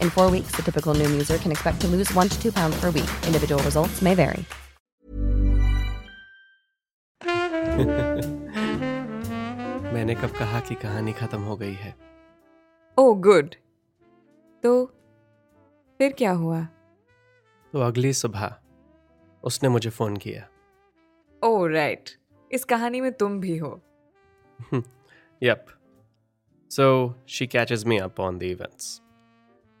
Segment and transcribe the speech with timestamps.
[0.00, 2.80] In four weeks, the typical Noom user can expect to lose one to two pounds
[2.80, 3.10] per week.
[3.26, 4.44] Individual results may vary.
[9.92, 11.94] मैंने कब कहा कि कहानी खत्म हो गई है
[12.98, 13.54] ओह गुड
[14.62, 14.72] तो
[16.00, 16.60] फिर क्या हुआ
[17.72, 18.54] तो अगली सुबह
[19.44, 20.48] उसने मुझे फ़ोन किया
[21.42, 22.18] ओह राइट right.
[22.50, 23.80] इस कहानी में तुम भी हो
[25.42, 25.66] yup
[26.70, 26.88] so
[27.28, 29.00] she catches me up on the events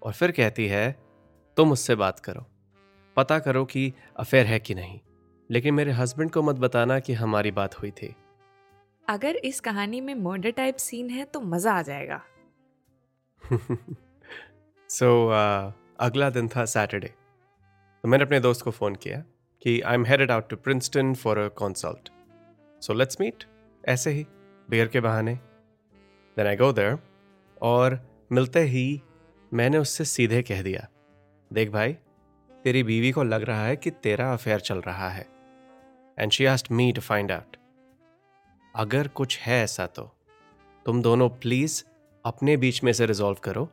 [0.02, 0.96] और फिर कहती है
[1.56, 2.46] तुम उससे बात करो।
[3.16, 5.00] पता करो कि अफेयर है कि नहीं।
[5.50, 8.16] लेकिन मेरे हस्बैंड को मत बताना कि हमारी बात हुई थी।
[9.08, 12.22] अगर इस कहानी में मर्डर टाइप सीन है तो मज़ा आ जाएगा।
[14.90, 17.08] सो so, uh, अगला दिन था सैटरडे
[18.04, 19.24] तो मैंने अपने दोस्त को फ़ोन किया
[19.62, 22.08] कि I am headed out to Princeton for a consult
[22.82, 23.44] so let's meet
[23.84, 24.26] ऐसे ही
[24.70, 25.34] बियर के बहाने।
[26.36, 26.98] देन आई गो देयर
[27.62, 28.00] और
[28.32, 29.02] मिलते ही
[29.52, 30.86] मैंने उससे सीधे कह दिया
[31.52, 31.92] देख भाई
[32.64, 35.26] तेरी बीवी को लग रहा है कि तेरा अफेयर चल रहा है
[36.18, 37.56] and she asked me to find out
[38.76, 40.02] अगर कुछ है ऐसा तो
[40.86, 41.82] तुम दोनों प्लीज़
[42.24, 43.68] अपने बीच में से रिजॉल्व करो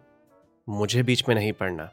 [0.69, 1.89] मुझे बीच में नहीं पड़ना.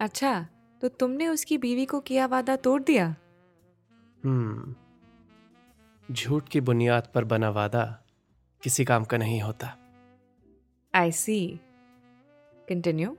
[0.00, 0.46] अच्छा
[0.82, 3.06] तो तुमने उसकी बीवी को किया वादा तोड़ दिया?
[4.24, 4.74] हम्म
[6.14, 7.84] झूठ की बुनियाद पर बना वादा
[8.62, 9.76] किसी काम का नहीं होता।
[10.94, 11.60] आई सी
[12.68, 13.16] कंटिन्यू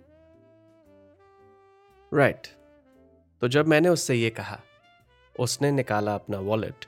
[2.14, 2.48] राइट
[3.42, 4.60] तो जब मैंने उससे ये कहा
[5.40, 6.86] उसने निकाला अपना वॉलेट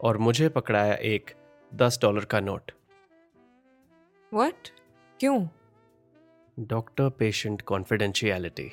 [0.00, 1.30] और मुझे पकड़ाया एक
[1.74, 2.70] दस डॉलर का नोट
[4.34, 4.68] व्हाट
[5.20, 5.48] क्यों?
[6.60, 8.70] Doctor patient confidentiality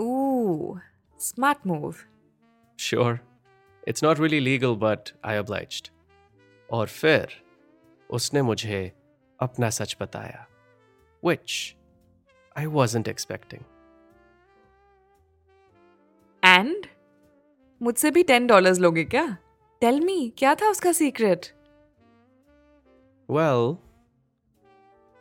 [0.00, 0.80] Ooh,
[1.18, 1.96] smart move.
[2.78, 3.20] Sure,
[3.88, 5.90] it's not really legal, but I obliged.
[6.70, 7.28] और फिर
[8.10, 8.92] उसने मुझे
[9.40, 10.46] अपना सच बताया
[11.24, 11.77] which
[12.58, 13.62] I wasn't expecting.
[16.42, 16.86] And
[17.80, 19.26] मुझसे भी टेन डॉलर्स लोगे क्या?
[19.82, 21.46] टेल मी क्या था उसका सीक्रेट
[23.28, 23.76] Well,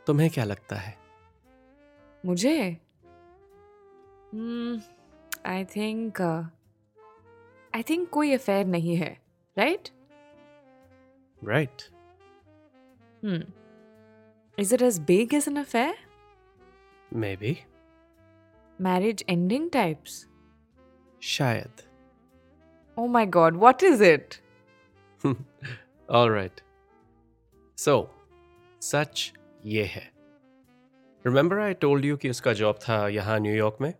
[0.07, 0.95] तुम्हें क्या लगता है?
[2.25, 2.57] मुझे?
[5.45, 6.21] आई थिंक
[7.73, 9.17] आई थिंक कोई अफेयर नहीं है
[9.57, 9.89] right
[11.41, 11.81] Right.
[13.23, 13.43] Hmm
[14.57, 16.06] is it as big as an affair
[17.11, 17.55] Maybe.
[18.81, 20.25] Marriage ending types
[21.21, 21.81] शायद।
[22.97, 24.35] ओ my God what is it
[26.09, 26.59] All right.
[27.77, 28.03] So,
[28.81, 29.31] सच
[29.65, 30.11] ये है।
[31.25, 33.93] रिमेंबर आई टोल्ड यू कि उसका job था यहाँ न्यूयॉर्क में?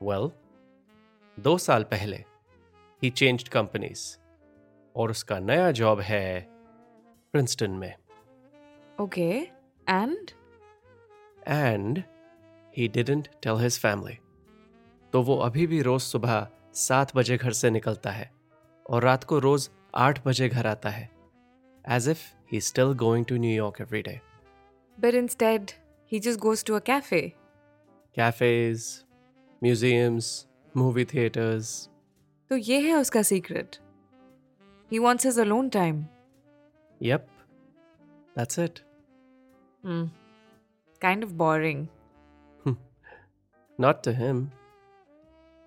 [0.00, 0.30] वेल
[1.40, 2.24] दो साल पहले
[3.02, 4.04] ही चेंज्ड कंपनीज़
[4.96, 6.40] और उसका नया जॉब है
[7.34, 7.94] प्रिंसटन में।
[9.00, 9.30] Okay
[9.88, 10.30] and
[11.47, 12.03] and
[12.73, 14.17] he didn't tell his family
[15.13, 18.29] तो वो अभी भी रोज सुबह सात बजे घर से निकलता है
[18.85, 21.09] और रात को रोज आठ बजे घर आता है
[21.85, 24.19] as if he still going to New York every day
[24.97, 25.71] but instead
[26.11, 27.21] he just goes to a cafe
[28.17, 28.89] cafes
[29.61, 31.71] museums movie theatres
[32.51, 33.75] तो ये है उसका secret
[34.91, 36.05] he wants his alone time
[37.01, 37.27] yup
[38.35, 38.79] that's it
[41.02, 41.86] kind of boring
[43.80, 44.46] not to him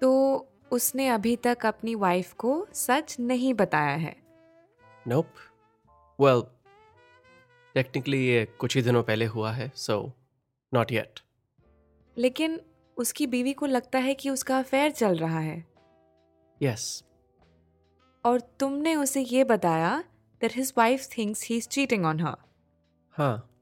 [0.01, 0.11] तो
[0.71, 4.15] उसने अभी तक अपनी wife को सच नहीं बताया है।
[5.07, 5.27] नोप
[6.19, 6.41] वेल
[7.75, 10.11] टेक्निकली ये कुछ ही दिनों पहले हुआ है सो
[10.73, 11.19] नॉट येट
[12.17, 12.61] लेकिन
[12.97, 15.65] उसकी बीवी को लगता है कि उसका अफेयर चल रहा है।
[16.61, 17.03] यस
[18.25, 20.03] और तुमने उसे ये बताया
[20.41, 22.35] that his wife thinks he is cheating on her
[23.13, 23.52] हाँ।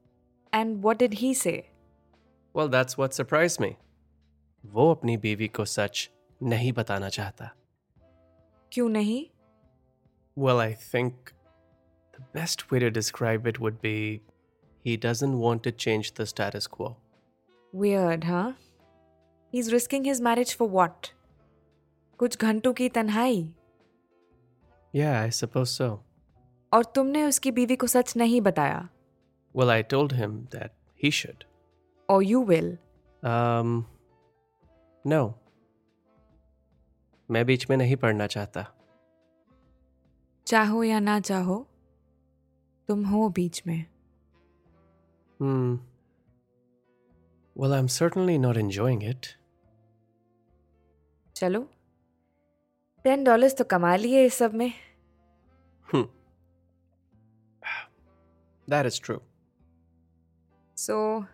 [0.55, 1.53] And what did he say
[2.55, 3.75] well that's what surprise me
[4.65, 6.09] वो अपनी बीवी को सच
[6.43, 7.51] नहीं बताना चाहता
[8.73, 9.25] क्यों नहीं
[10.37, 11.31] Well, I think
[12.15, 13.93] the best way to describe it would be
[14.85, 16.89] he doesn't want to change the status quo.
[17.73, 18.53] Weird, huh?
[19.53, 21.09] He's risking his marriage for what?
[22.21, 23.49] कुछ घंटों की तन्हाई
[24.95, 25.89] Yeah, I suppose so.
[26.73, 28.89] और तुमने उसकी बीवी को सच नहीं बताया
[29.55, 30.73] Well, I told him that
[31.03, 31.45] he should.
[32.09, 32.77] और यू विल
[33.23, 33.85] Um,
[35.05, 35.21] no.
[37.29, 38.65] मैं बीच में नहीं पढ़ना चाहता
[40.47, 41.67] चाहो या ना चाहो
[42.89, 43.85] तुम हो बीच में
[45.41, 45.73] Hmm.
[47.57, 49.27] Well, I'm certainly not enjoying it.
[51.37, 51.61] चलो
[53.05, 54.73] टेन डॉलर्स तो कमा लिए इस सब में
[55.89, 56.05] Hmm.
[58.69, 59.21] That is true.
[60.82, 61.26] So,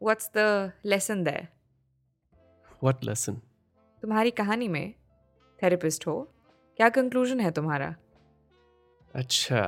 [0.00, 1.48] what's the lesson there?
[2.80, 3.36] What lesson?
[4.02, 4.94] तुम्हारी कहानी में
[5.62, 6.14] थेरेपिस्ट हो
[6.76, 7.94] क्या कंक्लूजन है तुम्हारा?
[9.14, 9.62] अच्छा।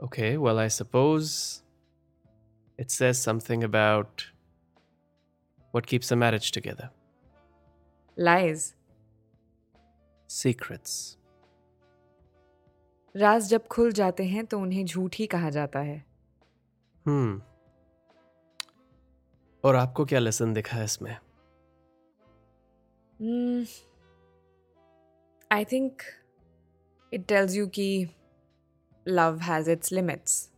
[0.00, 1.32] Okay well I suppose
[2.80, 4.22] it says something about
[5.74, 6.88] what keeps a marriage together
[8.18, 8.72] lies
[10.30, 11.16] secrets
[13.14, 16.04] राज जब खुल जाते हैं तो उन्हें झूठ ही कहा जाता है।
[17.08, 17.40] Hmm.
[19.64, 21.16] और आपको क्या लेसन दिखा है इसमें
[25.52, 26.02] I think
[27.12, 28.08] it tells you कि
[29.08, 30.50] लव हैज़ इट्स लिमिट्स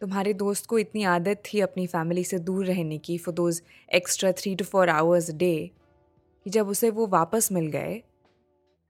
[0.00, 3.62] तुम्हारे दोस्त को इतनी आदत थी अपनी फैमिली से दूर रहने की for those
[3.94, 5.70] extra three to four hours day
[6.44, 8.02] कि जब उसे वो वापस मिल गए,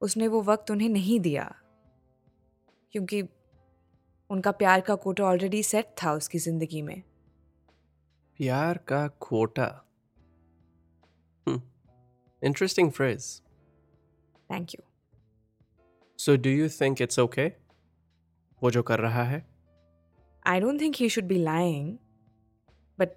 [0.00, 1.54] उसने वो वक्त उन्हें नहीं दिया।
[2.92, 3.22] क्योंकि
[4.30, 7.02] उनका प्यार का कोटा ऑलरेडी सेट था उसकी ज़िंदगी में
[8.40, 9.06] प्यार का
[11.46, 11.58] Hmm.
[12.42, 13.26] Interesting phrase.
[14.50, 14.82] Thank you
[16.18, 17.50] So, do you think it's okay?
[18.62, 19.44] वो जो कर रहा है
[20.46, 21.96] I don't think he should be lying
[22.98, 23.12] but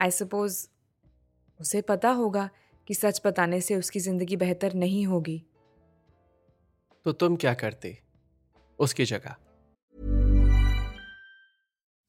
[0.00, 0.66] I suppose
[1.60, 2.48] उसे पता होगा
[2.88, 5.42] कि सच बताने से उसकी ज़िंदगी बेहतर नहीं होगी
[7.06, 7.96] तो तुम क्या करती
[8.78, 9.36] उसकी जगह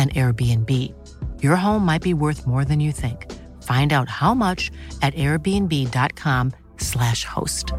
[0.00, 0.94] an Airbnb.
[1.42, 3.32] Your home might be worth more than you think.
[3.62, 4.70] Find out how much
[5.02, 7.72] at airbnb.com/slash host.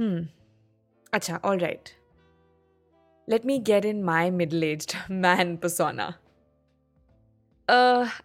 [0.00, 0.22] Hmm.
[1.14, 1.88] अच्छा all right
[3.28, 6.12] let me get in my middle aged man persona.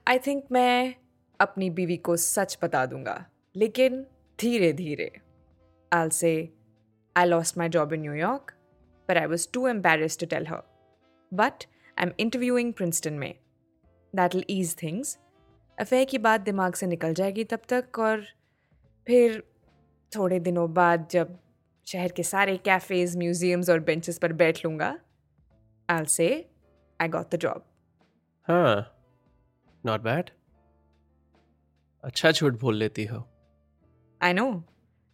[0.08, 0.96] I think मैं
[1.39, 4.05] अपनी बीवी को सच बता दूंगा लेकिन
[4.41, 5.22] धीरे धीरे
[5.96, 6.48] I'll say
[7.17, 8.53] I lost my job in New York,
[9.11, 10.62] But I was too embarrassed to tell her.
[11.33, 11.67] But
[11.99, 13.35] I'm interviewing Princeton में.
[14.14, 15.17] That'll ease things.
[15.79, 18.25] अफेयर की बात दिमाग से निकल जाएगी तब तक और
[19.07, 19.43] फिर
[20.17, 21.38] थोड़े दिनों बाद जब
[21.87, 24.99] शहर के सारे कैफ़ेज़ म्यूजियम्स और बेंचेस पर बैठ लूँगा
[25.88, 26.31] I'll say
[27.00, 27.61] I got the job.
[28.49, 28.97] हाँ
[29.87, 30.31] नॉट बैड
[32.05, 33.26] अच्छा झूठ बोल लेती हो
[34.21, 34.50] I know.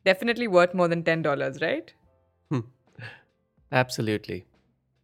[0.07, 1.91] Definitely worth more than $10, right?
[3.73, 4.43] Absolutely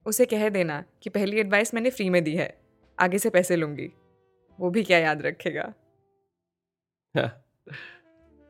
[0.07, 2.55] उसे कह देना कि पहली एडवाइस मैंने फ्री में दी है।
[2.99, 3.91] आगे से पैसे लूँगी।
[4.59, 5.73] वो भी क्या याद रखेगा?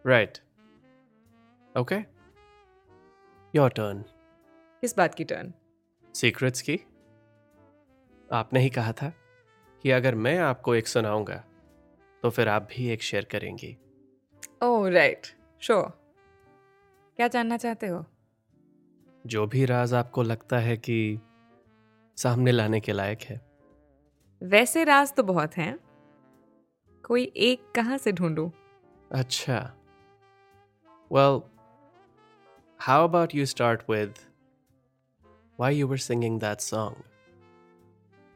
[0.05, 0.39] राइट
[1.75, 1.97] ओके
[3.55, 4.03] योर टर्न
[4.83, 5.53] किस बात की टर्न
[6.15, 6.79] सीक्रेट्स की?
[8.33, 9.13] आपने ही कहा था
[9.85, 11.45] कि अगर मैं आपको एक सुनाऊँगा
[12.23, 13.77] तो फिर आप भी एक शेयर करेंगी।
[14.63, 15.27] ओह राइट
[15.61, 15.89] श्योर
[17.17, 18.05] क्या जानना चाहते हो?
[19.27, 21.21] जो भी राज आपको लगता है कि
[22.17, 23.41] सामने लाने के लायक है।
[24.43, 25.79] वैसे राज तो बहुत हैं।
[27.05, 28.51] कोई एक कहाँ से ढूंढूं?
[29.13, 29.59] अच्छा।
[31.13, 31.41] Well
[32.81, 34.15] how about you start with
[35.61, 37.03] why you were singing that song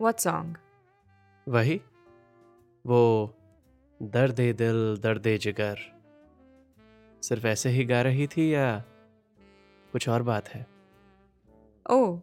[0.01, 0.57] what song
[1.49, 1.81] वही
[2.87, 3.35] वो
[4.03, 5.77] दर्द दिल दर्द जिगर।
[7.23, 8.79] सिर्फ़ ऐसे ही गा रही थी या
[9.93, 10.76] कुछ और बात है?
[11.87, 12.21] ओह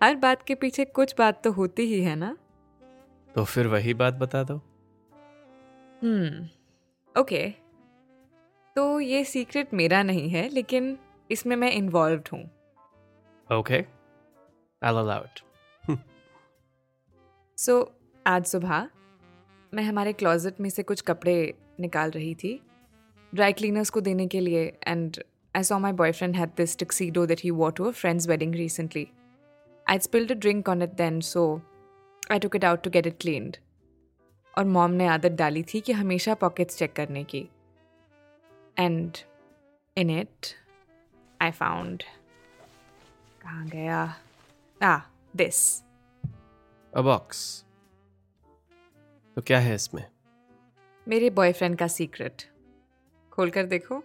[0.00, 2.36] हर बात के पीछे कुछ बात तो होती ही है ना?
[3.30, 4.56] तो फिर वही बात बता दो।
[6.02, 7.48] Hmm okay.
[8.76, 10.96] तो ये सीक्रेट मेरा नहीं है लेकिन
[11.30, 12.42] इसमें मैं इन्वॉल्व हूँ।
[13.48, 13.78] Okay
[14.82, 15.98] I allow it
[17.58, 17.74] so
[18.26, 18.88] आज सुबह
[19.72, 21.34] मैं हमारे क्लोजेट में से कुछ कपड़े
[21.80, 22.60] निकाल रही थी
[23.32, 25.22] ड्राई क्लीनर्स को देने के लिए and
[25.55, 29.05] I saw my boyfriend had this tuxedo that he wore to a friend's wedding recently.
[29.85, 31.45] I'd spilled a drink on it then, so
[32.29, 33.57] I took it out to get it cleaned.
[34.53, 37.47] और mom ने आदत डाली थी कि हमेशा pockets check करने की
[38.77, 39.17] and
[39.97, 40.47] in it
[41.39, 42.03] I found
[43.41, 44.01] कहाँ गया
[44.81, 44.97] आ
[45.35, 45.61] दिस
[46.93, 47.43] अ बॉक्स
[49.37, 50.03] तो क्या है इसमें
[51.07, 52.43] मेरे बॉयफ्रेंड का सीक्रेट
[53.31, 54.03] खोल कर देखो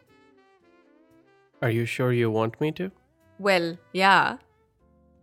[1.65, 2.89] Are you sure you want me to
[3.41, 4.15] well या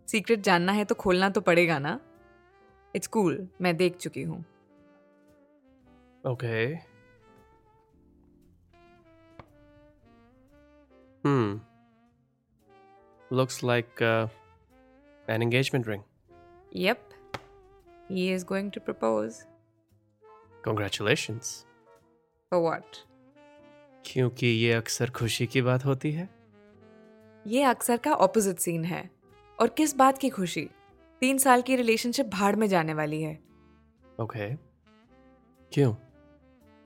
[0.08, 1.98] सीक्रेट जानना है तो खोलना तो पड़ेगा ना
[2.96, 4.44] इट्स कूल मैं देख चुकी हूँ
[6.24, 6.90] okay
[11.24, 11.58] Hmm.
[13.30, 14.26] Looks like uh,
[15.28, 16.02] an engagement ring.
[16.72, 16.98] Yep.
[18.08, 19.46] He is going to propose.
[20.62, 21.66] Congratulations.
[22.52, 23.02] For what?
[24.05, 26.29] क्योंकि ये अक्सर खुशी की बात होती है
[27.45, 29.09] ये अक्सर का ऑपोजिट सीन है
[29.59, 30.69] और किस बात की खुशी
[31.21, 33.39] तीन साल की रिलेशनशिप भाड़ में जाने वाली है
[34.19, 34.57] ओके okay.
[35.71, 35.93] क्यों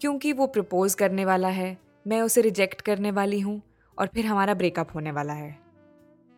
[0.01, 3.61] क्योंकि वो प्रपोज करने वाला है मैं उसे रिजेक्ट करने वाली हूँ
[3.97, 5.57] और फिर हमारा ब्रेकअप होने वाला है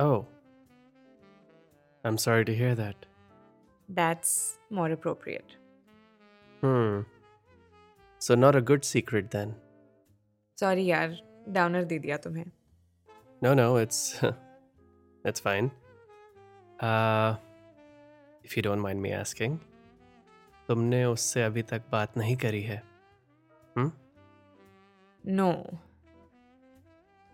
[0.01, 0.25] Oh.
[2.03, 3.05] I'm sorry to hear that.
[3.89, 4.31] That's
[4.73, 5.59] more appropriate
[6.63, 6.97] Hmm.
[8.21, 9.53] So, not a good secret then.
[10.61, 11.17] Sorry यार
[11.49, 12.45] डाउनर दे दिया तुम्हें।
[13.41, 13.99] No, no, it's
[15.25, 15.69] it's fine.
[16.79, 17.35] Uh,
[18.45, 19.57] if you don't mind me asking,
[20.69, 22.81] तुमने उससे अभी तक बात नहीं करी है?
[25.23, 25.51] नो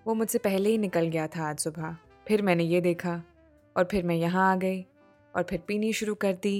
[0.05, 1.95] वो मुझसे पहले ही निकल गया था आज सुबह।
[2.27, 3.21] फिर मैंने ये देखा
[3.75, 4.81] और फिर मैं यहाँ आ गई
[5.35, 6.57] और फिर पीनी शुरू कर दी।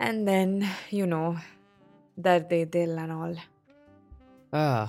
[0.00, 0.62] एंड देन
[0.92, 1.22] यू नो
[2.18, 3.36] दर्द दिल and all
[4.52, 4.86] Ah,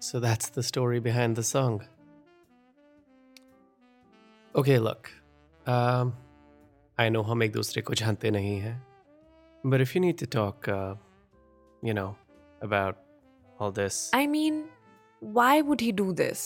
[0.00, 1.82] so that's the story behind the song.
[4.54, 5.10] Okay, look.
[5.66, 6.12] Um,
[6.98, 8.76] I know हम एक दूसरे को जानते नहीं हैं,
[9.64, 10.94] but if you need to talk, uh,
[11.82, 12.08] you know,
[12.62, 12.96] about
[13.60, 14.64] all this, I mean
[15.22, 16.38] why would he do this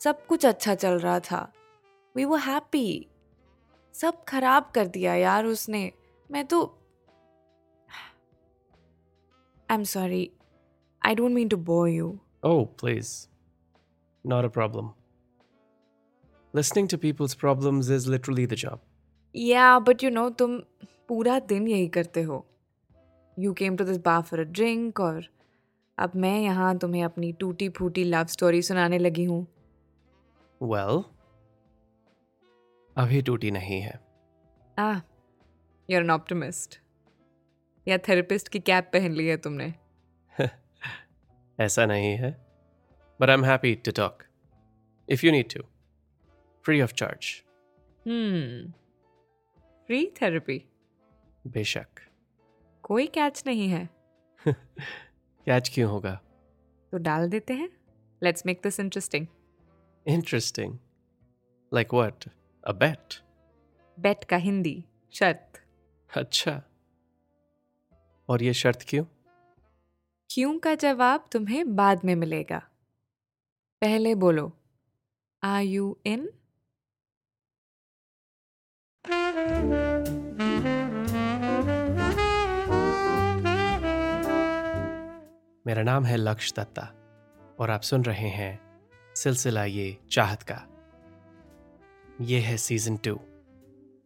[0.00, 1.40] सब कुछ अच्छा चल रहा था
[2.14, 2.86] वी वो हैप्पी
[3.94, 5.90] सब खराब कर दिया यार उसने
[6.30, 6.64] मैं तो
[9.70, 10.30] I am sorry
[11.06, 13.27] I don't mean to bore you Oh, please,
[14.25, 14.93] not a problem.
[16.53, 18.79] Listening to people's problems is literally the job.
[19.35, 20.57] Yeah but you know तुम
[21.07, 22.45] पूरा दिन यही करते हो।
[23.39, 25.27] You came to this bar for a drink और
[25.97, 29.45] अब मैं यहाँ तुम्हें अपनी टूटी फूटी लव स्टोरी सुनाने लगी हूँ।
[30.63, 31.03] Well,
[32.97, 33.99] अभी टूटी नहीं है।
[34.79, 34.91] आ
[35.89, 36.79] यूर एन ऑप्टिमिस्ट
[37.87, 39.73] या थेरेपिस्ट की कैप पहन ली है तुमने।
[41.59, 42.45] ऐसा नहीं है।
[43.21, 43.45] But I am
[43.75, 44.13] to talk.
[45.11, 45.63] If you need to.
[46.69, 47.25] Free of charge.
[48.07, 48.71] Hmm
[49.85, 50.65] free therapy
[51.47, 51.87] बेशक।
[52.83, 53.89] कोई कैच नहीं है।
[55.45, 56.21] कैच क्यों होगा?
[56.91, 57.69] तो डाल देते हैं।
[58.23, 59.27] Let's make this interesting
[60.07, 60.77] interesting
[61.73, 62.25] like what
[62.67, 63.23] a bet
[63.99, 65.63] bet का हिंदी। शर्त।
[66.17, 66.63] अच्छा।
[68.29, 69.05] और ये शर्त क्यों?
[70.29, 72.57] क्यों का जवाब तुम्हें बाद में मिलेगा?
[73.81, 74.51] पहले बोलो
[75.43, 76.29] आर यू इन
[85.67, 86.83] मेरा नाम है लक्ष्य दत्ता
[87.59, 88.59] और आप सुन रहे हैं
[89.15, 90.61] सिलसिला ये चाहत का।
[92.21, 93.19] ये है सीज़न टू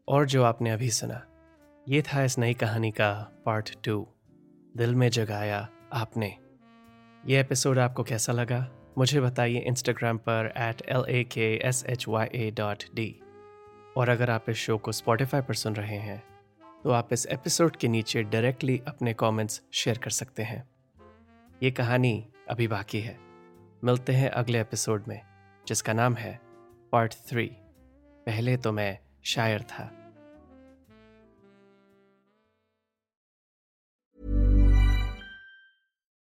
[0.07, 1.21] और जो आपने अभी सुना,
[1.89, 3.11] ये था इस नई कहानी का
[3.45, 4.07] पार्ट टू
[4.77, 6.38] दिल में जगाया आपने।
[7.27, 8.71] ये एपिसोड आपको कैसा लगा?
[8.98, 13.19] मुझे बताइए इंस्टाग्राम पर at L A K S H Y A dot D
[13.98, 16.24] और अगर आप इस शो को स्पॉटिफाई पर सुन रहे हैं
[16.83, 20.69] तो आप इस एपिसोड के नीचे डायरेक्टली अपने कमेंट्स शेयर कर सकते हैं।
[21.63, 23.17] ये कहानी अभी बाकी है।
[23.83, 25.21] मिलते हैं अगले एपिसोड में,
[25.67, 26.39] जिसका नाम है
[26.91, 27.51] पार्ट थ्री
[28.25, 30.00] पहले तो मैं शायर था।